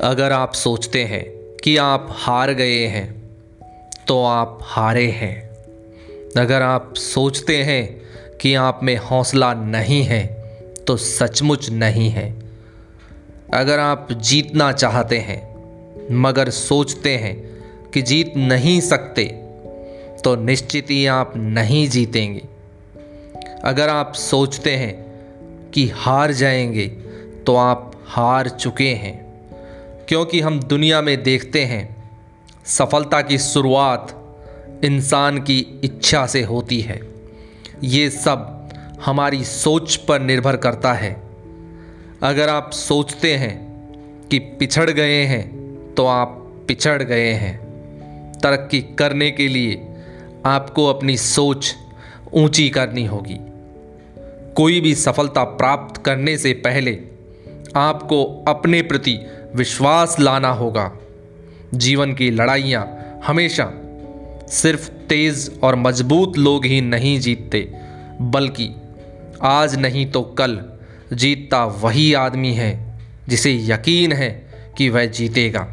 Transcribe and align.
अगर 0.00 0.32
आप 0.32 0.52
सोचते 0.52 1.04
हैं 1.04 1.24
कि 1.64 1.76
आप 1.76 2.08
हार 2.10 2.52
गए 2.52 2.86
हैं 2.86 3.30
तो 4.08 4.24
आप 4.24 4.58
हारे 4.62 5.10
हैं। 5.10 5.48
अगर 6.36 6.62
आप 6.62 6.94
सोचते 6.94 7.62
हैं 7.62 8.02
कि 8.40 8.54
आप 8.54 8.80
में 8.82 8.96
हौसला 8.96 9.54
नहीं 9.54 10.02
है 10.02 10.26
तो 10.86 10.96
सचमुच 10.96 11.70
नहीं 11.70 12.10
है। 12.10 12.42
अगर 13.54 13.78
आप 13.78 14.08
जीतना 14.12 14.72
चाहते 14.72 15.18
हैं, 15.18 15.54
मगर 16.10 16.50
सोचते 16.50 17.16
हैं 17.16 17.64
कि 17.90 18.02
जीत 18.02 18.32
नहीं 18.36 18.80
सकते 18.80 19.24
तो 20.24 20.36
निश्चित 20.36 20.90
ही 20.90 21.06
आप 21.06 21.32
नहीं 21.36 21.88
जीतेंगे। 21.88 22.42
अगर 23.64 23.88
आप 23.88 24.14
सोचते 24.14 24.70
हैं 24.70 25.04
कि 25.70 25.88
हार 25.88 26.32
जाएँगे 26.32 26.86
तो 27.46 27.56
आप 27.56 27.92
हार 28.06 28.48
चुके 28.48 28.88
हैं। 28.88 29.24
क्योंकि 30.08 30.40
हम 30.40 30.60
दुनिया 30.60 31.00
में 31.02 31.22
देखते 31.22 31.64
हैं, 31.64 32.10
सफलता 32.66 33.20
की 33.22 33.38
शुरुआत 33.38 34.20
इंसान 34.84 35.38
की 35.38 35.80
इच्छा 35.84 36.26
से 36.26 36.42
होती 36.42 36.80
है। 36.80 37.00
ये 37.84 38.10
सब 38.10 38.50
हमारी 39.04 39.44
सोच 39.44 39.96
पर 39.96 40.20
निर्भर 40.20 40.56
करता 40.56 40.92
है। 40.92 41.22
अगर 42.22 42.48
आप 42.48 42.70
सोचते 42.72 43.36
हैं 43.36 43.54
कि 44.30 44.38
पिछड़ 44.38 44.90
गए 44.90 45.22
हैं 45.22 45.94
तो 45.94 46.06
आप 46.06 46.50
पिछड़ 46.68 47.02
गए 47.02 47.32
हैं। 47.32 47.58
तरक्की 48.42 48.80
करने 48.80 49.30
के 49.30 49.48
लिए 49.48 49.86
आपको 50.46 50.86
अपनी 50.86 51.16
सोच 51.16 51.74
ऊँची 52.32 52.68
करनी 52.68 53.06
होगी। 53.06 53.38
कोई 54.54 54.80
भी 54.80 54.94
सफलता 54.94 55.44
प्राप्त 55.44 56.04
करने 56.04 56.38
से 56.38 56.52
पहले 56.52 56.98
आपको 57.76 58.44
अपने 58.48 58.82
प्रति 58.82 59.18
विश्वास 59.54 60.16
लाना 60.20 60.48
होगा। 60.48 60.90
जीवन 61.74 62.14
की 62.14 62.30
लड़ाइयाँ 62.30 62.86
हमेशा 63.26 63.70
सिर्फ़ 64.48 64.88
तेज़ 65.08 65.50
और 65.62 65.76
मज़बूत 65.76 66.38
लोग 66.38 66.64
ही 66.64 66.80
नहीं 66.80 67.18
जीतते, 67.20 67.68
बल्कि 68.20 68.70
आज 69.42 69.78
नहीं 69.78 70.06
तो 70.06 70.22
कल 70.22 70.60
जीतता 71.12 71.64
वही 71.64 72.12
आदमी 72.14 72.52
है 72.52 72.72
जिसे 73.28 73.52
यकीन 73.64 74.12
है 74.12 74.30
कि 74.78 74.88
वह 74.88 75.04
जीतेगा। 75.06 75.66